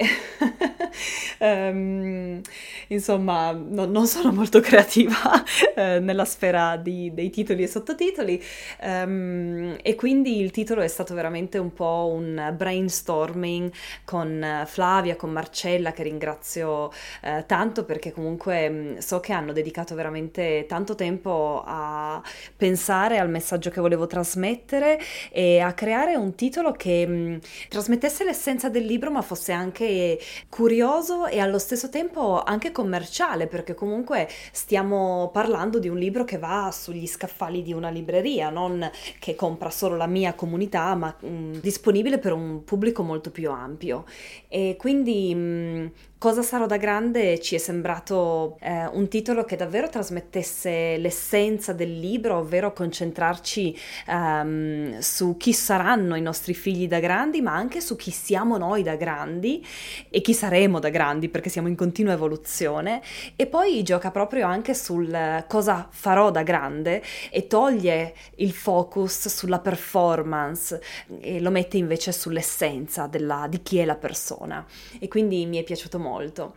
um, 1.39 2.41
insomma 2.87 3.51
no, 3.51 3.85
non 3.85 4.07
sono 4.07 4.31
molto 4.31 4.59
creativa 4.59 5.43
eh, 5.75 5.99
nella 5.99 6.25
sfera 6.25 6.77
di, 6.77 7.13
dei 7.13 7.29
titoli 7.29 7.63
e 7.63 7.67
sottotitoli 7.67 8.41
um, 8.81 9.77
e 9.81 9.95
quindi 9.95 10.39
il 10.39 10.51
titolo 10.51 10.81
è 10.81 10.87
stato 10.87 11.13
veramente 11.13 11.57
un 11.57 11.73
po' 11.73 12.11
un 12.13 12.53
brainstorming 12.55 13.71
con 14.05 14.63
Flavia, 14.65 15.15
con 15.15 15.31
Marcella 15.31 15.91
che 15.91 16.03
ringrazio 16.03 16.91
eh, 17.21 17.43
tanto 17.45 17.85
perché 17.85 18.11
comunque 18.11 18.69
mh, 18.69 18.97
so 18.99 19.19
che 19.19 19.33
hanno 19.33 19.53
dedicato 19.53 19.95
veramente 19.95 20.65
tanto 20.67 20.95
tempo 20.95 21.63
a 21.65 22.21
pensare 22.55 23.17
al 23.17 23.29
messaggio 23.29 23.69
che 23.69 23.81
volevo 23.81 24.07
trasmettere 24.07 24.99
e 25.31 25.59
a 25.59 25.73
creare 25.73 26.15
un 26.15 26.35
titolo 26.35 26.71
che 26.71 27.05
mh, 27.07 27.39
trasmettesse 27.69 28.23
l'essenza 28.23 28.69
del 28.69 28.85
libro 28.85 29.11
ma 29.11 29.21
fosse 29.21 29.51
anche 29.51 30.19
curioso 30.49 31.27
e 31.27 31.39
allo 31.39 31.59
stesso 31.59 31.89
tempo 31.89 32.41
anche 32.43 32.71
commerciale 32.71 33.47
perché 33.47 33.73
comunque 33.73 34.27
stiamo 34.51 35.29
parlando 35.33 35.79
di 35.79 35.87
un 35.89 35.97
libro 35.97 36.23
che 36.23 36.37
va 36.37 36.69
sugli 36.71 37.07
scaffali 37.07 37.61
di 37.61 37.73
una 37.73 37.89
libreria, 37.89 38.49
non 38.49 38.89
che 39.19 39.35
compra 39.35 39.69
solo 39.69 39.95
la 39.95 40.07
mia 40.07 40.33
comunità 40.33 40.95
ma 40.95 41.15
mh, 41.19 41.59
disponibile 41.59 42.17
per 42.19 42.33
un 42.33 42.63
pubblico 42.63 43.03
molto 43.03 43.31
più 43.31 43.51
ampio. 43.51 44.05
E 44.47 44.75
quindi 44.77 45.91
Cosa 46.19 46.41
sarò 46.41 46.65
da 46.65 46.75
grande 46.75 47.39
ci 47.39 47.55
è 47.55 47.57
sembrato 47.57 48.57
eh, 48.59 48.87
un 48.87 49.07
titolo 49.07 49.45
che 49.45 49.55
davvero 49.55 49.87
trasmettesse 49.87 50.97
l'essenza 50.97 51.71
del 51.71 51.97
libro, 51.97 52.39
ovvero 52.39 52.73
concentrarci 52.73 53.79
um, 54.07 54.99
su 54.99 55.37
chi 55.37 55.53
saranno 55.53 56.17
i 56.17 56.21
nostri 56.21 56.53
figli 56.53 56.89
da 56.89 56.99
grandi, 56.99 57.39
ma 57.39 57.53
anche 57.53 57.79
su 57.79 57.95
chi 57.95 58.11
siamo 58.11 58.57
noi 58.57 58.83
da 58.83 58.97
grandi 58.97 59.65
e 60.09 60.19
chi 60.19 60.33
saremo 60.33 60.79
da 60.79 60.89
grandi, 60.89 61.29
perché 61.29 61.47
siamo 61.47 61.69
in 61.69 61.77
continua 61.77 62.11
evoluzione. 62.11 63.01
E 63.37 63.47
poi 63.47 63.81
gioca 63.83 64.11
proprio 64.11 64.45
anche 64.45 64.73
sul 64.73 65.45
cosa 65.47 65.87
farò 65.89 66.31
da 66.31 66.43
grande 66.43 67.01
e 67.31 67.47
toglie 67.47 68.13
il 68.35 68.51
focus 68.51 69.29
sulla 69.29 69.59
performance 69.59 70.81
e 71.21 71.39
lo 71.39 71.49
mette 71.49 71.77
invece 71.77 72.11
sull'essenza 72.11 73.07
della, 73.07 73.47
di 73.49 73.61
chi 73.63 73.77
è 73.77 73.85
la 73.85 73.95
persona. 73.95 74.65
E 74.99 75.07
quindi 75.07 75.45
mi 75.45 75.55
è 75.55 75.63
piaciuto 75.63 75.97
molto 75.97 76.07
molto. 76.09 76.55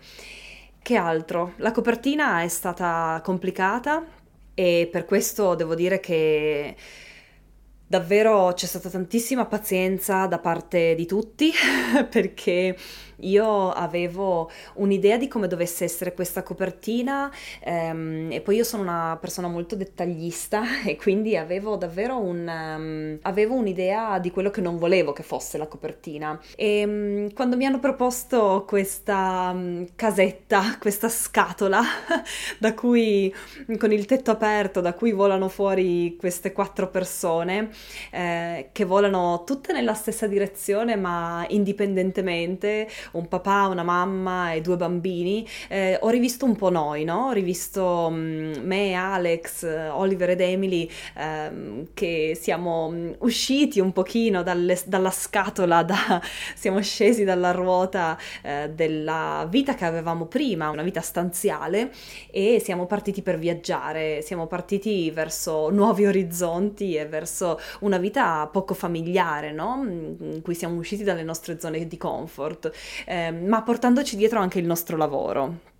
Che 0.80 0.97
altro? 0.97 1.52
La 1.59 1.71
copertina 1.71 2.42
è 2.42 2.49
stata 2.49 3.21
complicata 3.23 4.04
e 4.54 4.88
per 4.90 5.04
questo 5.04 5.54
devo 5.54 5.75
dire 5.75 6.00
che 6.00 6.75
davvero 7.87 8.52
c'è 8.54 8.66
stata 8.66 8.88
tantissima 8.88 9.44
pazienza 9.44 10.26
da 10.26 10.38
parte 10.38 10.94
di 10.94 11.06
tutti 11.06 11.52
perché 12.11 12.76
io 13.21 13.71
avevo 13.71 14.50
un'idea 14.75 15.16
di 15.16 15.28
come 15.28 15.49
dovesse 15.49 15.85
essere 15.85 16.14
questa 16.14 16.42
copertina 16.42 17.31
ehm, 17.61 18.31
e 18.31 18.40
poi 18.40 18.57
io 18.57 18.64
sono 18.64 18.83
una 18.83 19.16
persona 19.21 19.49
molto 19.49 19.76
dettaglista 19.76 20.62
e 20.85 20.97
quindi 20.97 21.37
avevo 21.37 21.76
davvero 21.76 22.19
un, 22.19 22.47
um, 22.49 23.19
avevo 23.23 23.54
un'idea 23.54 24.19
di 24.19 24.31
quello 24.31 24.50
che 24.50 24.61
non 24.61 24.78
volevo 24.78 25.12
che 25.12 25.23
fosse 25.23 25.59
la 25.59 25.66
copertina. 25.66 26.38
E 26.57 26.85
um, 26.85 27.33
quando 27.33 27.57
mi 27.57 27.66
hanno 27.66 27.78
proposto 27.78 28.64
questa 28.66 29.50
um, 29.54 29.87
casetta, 29.95 30.76
questa 30.81 31.09
scatola 31.09 31.83
da 32.59 32.75
cui 32.75 33.33
con 33.78 33.92
il 33.92 34.07
tetto 34.07 34.31
aperto, 34.31 34.81
da 34.81 34.95
cui 34.95 35.12
volano 35.12 35.49
fuori 35.49 36.16
queste 36.19 36.52
quattro 36.52 36.88
persone 36.88 37.71
eh, 38.11 38.71
che 38.73 38.85
volano 38.85 39.45
tutte 39.45 39.73
nella 39.73 39.95
stessa 39.95 40.26
direzione 40.26 40.97
ma 40.97 41.45
indipendentemente, 41.49 42.88
un 43.12 43.28
papà, 43.28 43.66
una 43.66 43.82
mamma 43.82 44.52
e 44.52 44.61
due 44.61 44.76
bambini, 44.76 45.47
eh, 45.68 45.99
ho 46.00 46.09
rivisto 46.09 46.44
un 46.44 46.56
po' 46.56 46.71
noi, 46.71 47.04
no? 47.04 47.28
Ho 47.28 47.32
rivisto 47.32 48.06
um, 48.11 48.52
me, 48.62 48.94
Alex, 48.94 49.64
Oliver 49.92 50.30
ed 50.30 50.40
Emily 50.40 50.88
um, 51.16 51.88
che 51.94 52.37
siamo 52.40 52.90
mm, 52.90 53.12
usciti 53.18 53.80
un 53.80 53.92
pochino 53.92 54.42
dalle, 54.42 54.78
dalla 54.87 55.11
scatola, 55.11 55.82
da, 55.82 56.21
siamo 56.54 56.80
scesi 56.80 57.25
dalla 57.25 57.50
ruota 57.50 58.18
eh, 58.42 58.71
della 58.75 59.47
vita 59.49 59.75
che 59.75 59.85
avevamo 59.85 60.26
prima, 60.26 60.71
una 60.71 60.82
vita 60.82 61.00
stanziale 61.00 61.92
e 62.30 62.61
siamo 62.62 62.87
partiti 62.87 63.23
per 63.23 63.38
viaggiare, 63.38 64.23
siamo 64.23 64.47
partiti 64.47 65.11
verso 65.11 65.71
nuovi 65.71 66.06
orizzonti 66.06 66.94
e 66.94 67.06
verso 67.06 67.59
una 67.80 67.99
vita 67.99 68.49
poco 68.50 68.75
familiare, 68.75 69.52
no? 69.52 69.82
In 69.85 70.40
cui 70.42 70.54
siamo 70.54 70.78
usciti 70.78 71.04
dalle 71.04 71.23
nostre 71.23 71.59
zone 71.61 71.87
di 71.87 71.97
comfort, 71.97 72.71
eh, 73.06 73.30
ma 73.30 73.62
portandoci 73.62 74.16
dietro 74.16 74.38
anche 74.38 74.58
il 74.58 74.66
nostro 74.66 74.96
lavoro 74.96 75.70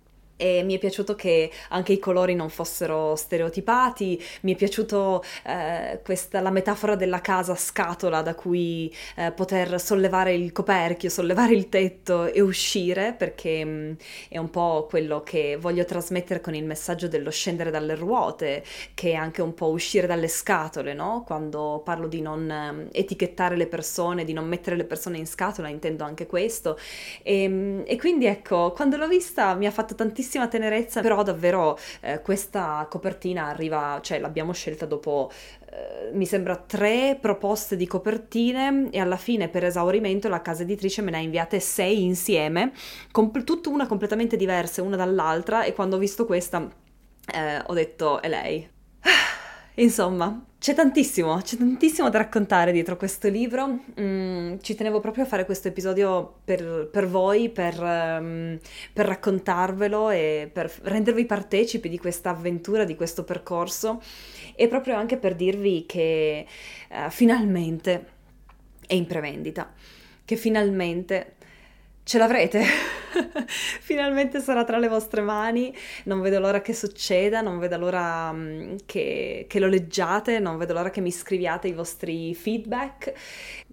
e 0.43 0.61
mi 0.61 0.75
è 0.75 0.77
piaciuto 0.77 1.15
che 1.15 1.49
anche 1.69 1.93
i 1.93 1.99
colori 1.99 2.35
non 2.35 2.49
fossero 2.49 3.15
stereotipati, 3.15 4.21
mi 4.41 4.53
è 4.53 4.57
piaciuto 4.57 5.23
eh, 5.45 6.01
questa, 6.03 6.41
la 6.41 6.49
metafora 6.49 6.95
della 6.97 7.21
casa 7.21 7.55
scatola 7.55 8.21
da 8.21 8.35
cui 8.35 8.93
eh, 9.15 9.31
poter 9.31 9.79
sollevare 9.79 10.33
il 10.33 10.51
coperchio, 10.51 11.09
sollevare 11.09 11.53
il 11.53 11.69
tetto 11.69 12.25
e 12.25 12.41
uscire, 12.41 13.15
perché 13.17 13.63
mh, 13.63 13.69
mm, 13.69 13.91
è 14.27 14.37
un 14.37 14.49
po' 14.49 14.85
quello 14.89 15.23
che 15.23 15.55
voglio 15.57 15.85
trasmettere 15.85 16.41
con 16.41 16.53
il 16.55 16.65
messaggio 16.65 17.07
dello 17.07 17.31
scendere 17.31 17.71
dalle 17.71 17.95
ruote, 17.95 18.65
che 18.93 19.11
è 19.11 19.15
anche 19.15 19.41
un 19.41 19.53
po' 19.53 19.69
uscire 19.69 20.07
dalle 20.07 20.27
scatole, 20.27 20.93
no? 20.93 21.23
Quando 21.25 21.81
parlo 21.85 22.07
di 22.09 22.19
non 22.19 22.51
eh, 22.91 22.99
etichettare 22.99 23.55
le 23.55 23.67
persone, 23.67 24.25
di 24.25 24.33
non 24.33 24.45
mettere 24.49 24.75
le 24.75 24.83
persone 24.83 25.17
in 25.17 25.25
scatola, 25.25 25.69
intendo 25.69 26.03
anche 26.03 26.27
questo. 26.27 26.77
E, 27.23 27.47
mm, 27.47 27.81
e 27.85 27.97
quindi 27.97 28.25
ecco, 28.25 28.73
quando 28.73 28.97
l'ho 28.97 29.07
vista 29.07 29.53
mi 29.55 29.67
ha 29.67 29.71
fatto 29.71 29.95
tantissimo 29.95 30.31
tantissima 30.33 30.47
tenerezza, 30.47 31.01
però 31.01 31.23
davvero 31.23 31.77
eh, 32.01 32.21
questa 32.21 32.85
copertina 32.89 33.47
arriva, 33.47 33.99
cioè 34.01 34.19
l'abbiamo 34.19 34.51
scelta 34.53 34.85
dopo 34.85 35.31
eh, 35.69 36.11
mi 36.13 36.25
sembra 36.25 36.55
tre 36.55 37.17
proposte 37.19 37.75
di 37.75 37.85
copertine 37.85 38.89
e 38.91 38.99
alla 38.99 39.17
fine 39.17 39.49
per 39.49 39.65
esaurimento 39.65 40.27
la 40.29 40.41
casa 40.41 40.63
editrice 40.63 41.01
me 41.01 41.11
ne 41.11 41.17
ha 41.17 41.21
inviate 41.21 41.59
sei 41.59 42.03
insieme, 42.03 42.71
comp- 43.11 43.43
tutte 43.43 43.69
una 43.69 43.87
completamente 43.87 44.35
diverse 44.35 44.81
una 44.81 44.95
dall'altra 44.95 45.63
e 45.63 45.73
quando 45.73 45.95
ho 45.97 45.99
visto 45.99 46.25
questa 46.25 46.67
eh, 47.33 47.61
ho 47.65 47.73
detto 47.73 48.21
è 48.21 48.27
lei. 48.27 48.71
Insomma, 49.75 50.45
c'è 50.59 50.75
tantissimo, 50.75 51.41
c'è 51.41 51.57
tantissimo 51.57 52.09
da 52.09 52.19
raccontare 52.19 52.71
dietro 52.71 52.95
questo 52.95 53.27
libro. 53.27 53.79
Mm, 53.99 54.57
ci 54.61 54.75
tenevo 54.75 54.99
proprio 54.99 55.23
a 55.23 55.27
fare 55.27 55.45
questo 55.45 55.67
episodio 55.67 56.35
per, 56.43 56.89
per 56.91 57.07
voi, 57.07 57.49
per, 57.49 57.81
um, 57.81 58.59
per, 58.93 59.05
raccontarvelo 59.07 60.11
e 60.11 60.49
per 60.53 60.71
rendervi 60.83 61.25
partecipi 61.25 61.89
di 61.89 61.97
questa 61.97 62.29
avventura, 62.29 62.83
di 62.83 62.95
questo 62.95 63.23
percorso 63.23 64.01
e 64.55 64.67
proprio 64.67 64.95
anche 64.95 65.17
per 65.17 65.35
dirvi 65.35 65.85
che 65.87 66.45
uh, 66.91 67.09
finalmente 67.09 68.05
è 68.85 68.93
in 68.93 69.07
prevendita, 69.07 69.73
che 70.23 70.35
finalmente 70.35 71.35
ce 72.03 72.17
l'avrete. 72.17 72.63
Finalmente 73.81 74.39
sarà 74.39 74.63
tra 74.63 74.77
le 74.77 74.87
vostre 74.87 75.21
mani, 75.21 75.73
non 76.05 76.21
vedo 76.21 76.39
l'ora 76.39 76.61
che 76.61 76.73
succeda, 76.73 77.41
non 77.41 77.59
vedo 77.59 77.77
l'ora 77.77 78.29
um, 78.31 78.75
che, 78.85 79.45
che, 79.47 79.59
lo 79.59 79.67
leggiate, 79.67 80.39
non 80.39 80.57
vedo 80.57 80.73
l'ora 80.73 80.89
che 80.89 81.01
mi 81.01 81.11
scriviate 81.11 81.67
i 81.67 81.73
vostri 81.73 82.33
feedback. 82.35 83.13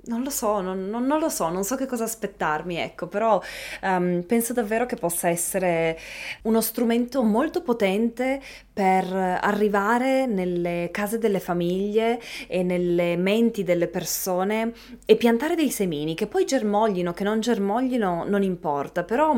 Non 0.02 0.22
lo 0.22 0.30
so, 0.30 0.62
non, 0.62 0.88
non, 0.88 1.04
non 1.04 1.20
lo 1.20 1.28
so, 1.28 1.50
non 1.50 1.62
so 1.62 1.76
che 1.76 1.84
cosa 1.84 2.04
aspettarmi, 2.04 2.76
ecco, 2.78 3.06
però 3.06 3.40
um, 3.82 4.22
penso 4.26 4.54
davvero 4.54 4.86
che 4.86 4.96
possa 4.96 5.28
essere 5.28 5.98
uno 6.44 6.62
strumento 6.62 7.22
molto 7.22 7.60
potente 7.62 8.40
per 8.72 9.12
arrivare 9.12 10.24
nelle 10.24 10.88
case 10.90 11.18
delle 11.18 11.38
famiglie 11.38 12.18
e 12.48 12.62
nelle 12.62 13.16
menti 13.16 13.62
delle 13.62 13.88
persone 13.88 14.72
e 15.04 15.16
piantare 15.16 15.54
dei 15.54 15.70
semini 15.70 16.14
che 16.14 16.26
poi 16.26 16.46
germoglino, 16.46 17.12
che 17.12 17.24
non 17.24 17.40
germoglino, 17.40 18.24
non 18.26 18.42
importa, 18.42 19.04
però 19.04 19.36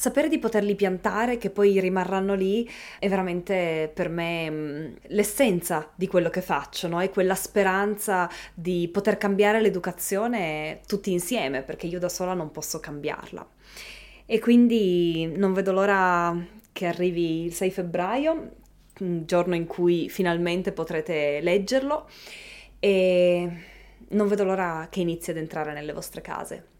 sapere 0.00 0.28
di 0.28 0.38
poterli 0.38 0.74
piantare, 0.76 1.36
che 1.36 1.50
poi 1.50 1.78
rimarranno 1.78 2.34
lì, 2.34 2.66
è 2.98 3.06
veramente 3.06 3.90
per 3.92 4.08
me 4.08 4.50
mm, 4.50 4.92
l'essenza 5.08 5.90
di 5.94 6.06
quello 6.06 6.30
che 6.30 6.40
faccio, 6.40 6.88
no? 6.88 7.02
È 7.02 7.10
quella 7.10 7.34
speranza 7.34 8.26
di 8.54 8.88
poter 8.90 9.18
cambiare 9.18 9.60
l'educazione 9.60 10.80
tutti 10.86 11.12
insieme, 11.12 11.60
perché 11.60 11.86
io 11.86 11.98
da 11.98 12.08
sola 12.08 12.32
non 12.32 12.50
posso 12.50 12.80
cambiarla. 12.80 13.46
E 14.24 14.38
quindi 14.38 15.30
non 15.36 15.52
vedo 15.52 15.70
l'ora 15.70 16.34
che 16.72 16.86
arrivi 16.86 17.44
il 17.44 17.52
6 17.52 17.70
febbraio, 17.70 18.52
giorno 18.94 19.54
in 19.54 19.66
cui 19.66 20.08
finalmente 20.08 20.72
potrete 20.72 21.40
leggerlo 21.42 22.08
e 22.78 23.50
non 24.08 24.28
vedo 24.28 24.44
l'ora 24.44 24.88
che 24.90 25.00
inizi 25.00 25.30
ad 25.30 25.36
entrare 25.36 25.74
nelle 25.74 25.92
vostre 25.92 26.22
case. 26.22 26.79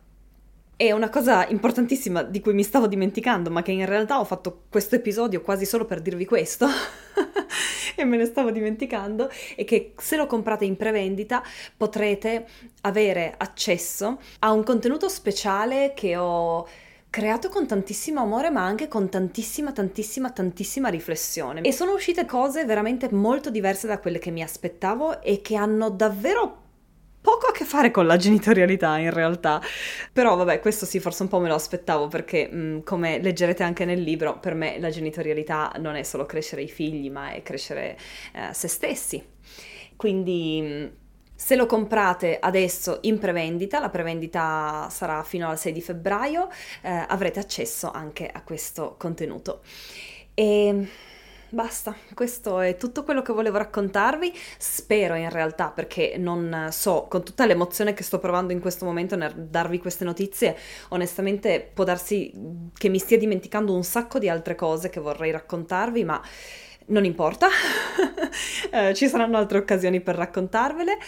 E 0.83 0.93
una 0.93 1.11
cosa 1.11 1.47
importantissima 1.47 2.23
di 2.23 2.41
cui 2.41 2.55
mi 2.55 2.63
stavo 2.63 2.87
dimenticando, 2.87 3.51
ma 3.51 3.61
che 3.61 3.71
in 3.71 3.85
realtà 3.85 4.19
ho 4.19 4.25
fatto 4.25 4.63
questo 4.71 4.95
episodio 4.95 5.43
quasi 5.43 5.67
solo 5.67 5.85
per 5.85 6.01
dirvi 6.01 6.25
questo, 6.25 6.67
e 7.95 8.05
me 8.07 8.17
ne 8.17 8.25
stavo 8.25 8.51
dimenticando, 8.51 9.29
è 9.57 9.67
che 9.67 9.93
se 9.99 10.17
lo 10.17 10.25
comprate 10.25 10.65
in 10.65 10.79
prevendita 10.79 11.43
potrete 11.77 12.47
avere 12.81 13.35
accesso 13.37 14.23
a 14.39 14.53
un 14.53 14.65
contenuto 14.65 15.11
speciale 15.11 15.93
che 15.95 16.17
ho 16.17 16.67
creato 17.11 17.51
con 17.51 17.67
tantissimo 17.67 18.23
amore 18.23 18.49
ma 18.49 18.65
anche 18.65 18.89
con 18.89 19.11
tantissima 19.11 19.73
tantissima 19.73 20.31
tantissima 20.31 20.89
riflessione. 20.89 21.61
E 21.61 21.73
sono 21.73 21.93
uscite 21.93 22.25
cose 22.25 22.65
veramente 22.65 23.13
molto 23.13 23.51
diverse 23.51 23.87
da 23.87 23.99
quelle 23.99 24.19
che 24.19 24.31
mi 24.31 24.43
aspettavo 24.43 25.21
e 25.21 25.43
che 25.43 25.57
hanno 25.57 25.91
davvero 25.91 26.69
poco 27.21 27.47
a 27.47 27.53
che 27.53 27.65
fare 27.65 27.91
con 27.91 28.07
la 28.07 28.17
genitorialità 28.17 28.99
in 28.99 29.11
realtà. 29.11 29.61
Però 30.13 30.37
vabbè, 30.37 30.61
questo 30.61 30.87
sì, 30.87 31.01
forse 31.01 31.23
un 31.23 31.29
po' 31.29 31.41
me 31.41 31.49
lo 31.49 31.55
aspettavo 31.55 32.09
perché 32.09 32.49
mh, 32.49 32.83
come 32.85 33.19
leggerete 33.21 33.63
anche 33.63 33.85
nel 33.85 34.01
libro, 34.01 34.39
per 34.39 34.55
me 34.55 34.79
la 34.79 34.91
genitorialità 34.91 35.73
non 35.79 35.97
è 35.97 36.03
solo 36.03 36.27
crescere 36.27 36.63
i 36.63 36.69
figli, 36.69 37.11
ma 37.11 37.33
è 37.33 37.43
crescere 37.43 37.97
eh, 38.35 38.53
se 38.53 38.69
stessi. 38.69 39.23
Quindi 39.97 40.61
mh, 40.63 40.99
se 41.35 41.57
lo 41.57 41.67
comprate 41.67 42.39
adesso 42.39 42.99
in 43.03 43.19
prevendita, 43.19 43.81
la 43.81 43.89
prevendita 43.89 44.89
sarà 44.91 45.23
fino 45.23 45.49
al 45.49 45.59
6 45.59 45.73
di 45.73 45.81
febbraio, 45.81 46.49
eh, 46.83 47.05
avrete 47.09 47.41
accesso 47.41 47.91
anche 47.91 48.29
a 48.29 48.43
questo 48.43 48.95
contenuto. 48.99 49.63
E 50.35 50.89
basta, 51.51 51.95
questo 52.15 52.61
è 52.61 52.77
tutto 52.77 53.05
quello 53.05 53.23
che 53.23 53.33
volevo 53.33 53.59
raccontarvi. 53.59 54.33
Spero 54.59 55.15
in 55.15 55.31
realtà, 55.31 55.71
perché 55.71 56.17
non 56.19 56.69
so, 56.71 57.07
con 57.09 57.23
tutta 57.23 57.47
l'emozione 57.47 57.95
che 57.95 58.03
sto 58.03 58.19
provando 58.19 58.53
in 58.53 58.61
questo 58.61 58.85
momento 58.85 59.17
nel 59.17 59.35
darvi 59.35 59.79
queste 59.79 60.05
notizie, 60.05 60.57
onestamente 60.89 61.71
può 61.73 61.85
darsi 61.85 62.33
che 62.73 62.89
mi 62.89 62.99
stia 62.99 63.19
dimenticando 63.19 63.75
un 63.75 63.85
sacco 63.85 64.19
di 64.19 64.29
altre 64.29 64.55
cose 64.55 64.89
che 64.91 65.01
vorrei 65.01 65.31
raccontarvi, 65.31 66.05
ma 66.05 66.23
non 66.91 67.05
importa, 67.05 67.49
eh, 68.71 68.95
ci 68.95 69.09
saranno 69.09 69.37
altre 69.37 69.59
occasioni 69.59 70.01
per 70.01 70.17
raccontarvele 70.17 70.99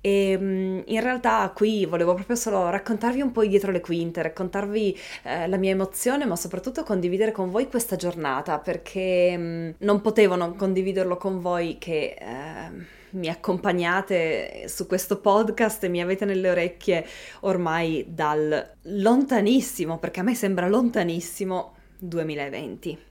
e 0.00 0.36
mm, 0.38 0.80
in 0.86 1.00
realtà 1.00 1.50
qui 1.54 1.84
volevo 1.84 2.14
proprio 2.14 2.36
solo 2.36 2.68
raccontarvi 2.70 3.20
un 3.20 3.32
po' 3.32 3.44
dietro 3.44 3.72
le 3.72 3.80
quinte, 3.80 4.22
raccontarvi 4.22 4.96
eh, 5.24 5.48
la 5.48 5.56
mia 5.56 5.70
emozione, 5.70 6.24
ma 6.24 6.36
soprattutto 6.36 6.82
condividere 6.82 7.32
con 7.32 7.50
voi 7.50 7.68
questa 7.68 7.96
giornata 7.96 8.58
perché 8.58 9.36
mh, 9.36 9.42
mm, 9.42 9.70
non 9.78 10.00
potevo 10.00 10.36
non 10.36 10.54
condividerlo 10.56 11.16
con 11.16 11.40
voi 11.40 11.78
che... 11.78 12.16
Eh, 12.18 12.96
mi 13.10 13.30
accompagnate 13.30 14.68
su 14.68 14.86
questo 14.86 15.18
podcast 15.18 15.82
e 15.82 15.88
mi 15.88 16.02
avete 16.02 16.26
nelle 16.26 16.50
orecchie 16.50 17.06
ormai 17.40 18.04
dal 18.06 18.74
lontanissimo, 18.82 19.98
perché 19.98 20.20
a 20.20 20.24
me 20.24 20.34
sembra 20.34 20.68
lontanissimo, 20.68 21.74
2020. 22.00 23.07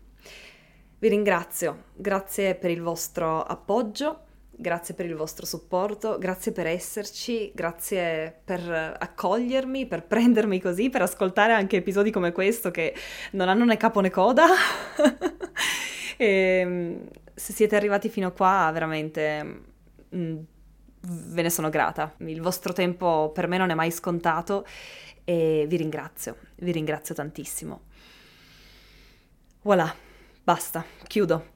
Vi 1.00 1.10
ringrazio, 1.10 1.84
grazie 1.94 2.56
per 2.56 2.72
il 2.72 2.82
vostro 2.82 3.44
appoggio, 3.44 4.22
grazie 4.50 4.96
per 4.96 5.06
il 5.06 5.14
vostro 5.14 5.46
supporto, 5.46 6.18
grazie 6.18 6.52
per 6.52 6.66
esserci, 6.66 7.52
grazie 7.54 8.42
per 8.44 8.96
accogliermi, 8.98 9.86
per 9.86 10.02
prendermi 10.08 10.60
così, 10.60 10.90
per 10.90 11.04
ascoltare 11.04 11.54
anche 11.54 11.78
episodi 11.78 12.10
come 12.10 12.32
questo 12.32 12.72
che 12.72 12.96
non 13.34 13.48
hanno 13.48 13.64
né 13.64 13.78
capo 13.78 14.00
né 14.00 14.10
coda. 14.10 14.48
e, 16.18 16.26
ehm, 16.66 17.08
se 17.32 17.54
siete 17.54 17.76
arrivati 17.76 18.10
fino 18.10 18.30
a 18.30 18.32
qua, 18.32 18.72
veramente 18.74 19.44
mh, 19.44 20.18
mm, 20.18 20.38
ve 21.02 21.42
ne 21.44 21.50
sono 21.52 21.70
grata. 21.70 22.16
Il 22.22 22.42
vostro 22.42 22.74
tempo 22.74 23.30
per 23.32 23.46
me 23.46 23.60
non 23.60 23.70
è 23.70 23.76
mai 23.76 23.92
scontato 23.92 24.66
e 25.24 25.66
vi 25.70 25.78
ringrazio, 25.78 26.38
vi 26.56 26.72
ringrazio 26.72 27.14
tantissimo. 27.14 27.82
Voilà. 29.62 30.06
Basta, 30.48 30.86
chiudo. 31.08 31.56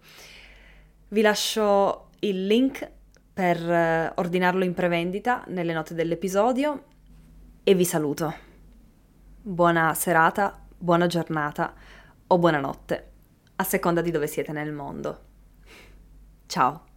Vi 1.08 1.22
lascio 1.22 2.10
il 2.20 2.46
link 2.46 2.92
per 3.32 3.58
eh, 3.58 4.12
ordinarlo 4.16 4.66
in 4.66 4.74
prevendita 4.74 5.46
nelle 5.48 5.72
note 5.72 5.94
dell'episodio 5.94 6.84
e 7.64 7.74
vi 7.74 7.86
saluto. 7.86 8.36
buona 9.44 9.94
serata, 9.94 10.60
buona 10.78 11.08
giornata 11.08 11.74
o 12.28 12.38
buonanotte, 12.38 13.12
a 13.56 13.64
seconda 13.64 14.02
di 14.02 14.12
dove 14.12 14.28
siete 14.28 14.52
nel 14.52 14.74
mondo. 14.74 15.20
Ciao! 16.48 16.91